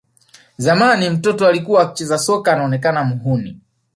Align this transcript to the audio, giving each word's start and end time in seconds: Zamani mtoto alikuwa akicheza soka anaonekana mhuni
Zamani 0.57 1.09
mtoto 1.09 1.47
alikuwa 1.47 1.81
akicheza 1.83 2.17
soka 2.17 2.53
anaonekana 2.53 3.03
mhuni 3.03 3.59